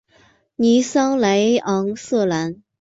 [0.55, 2.63] 尼桑莱昂瑟兰。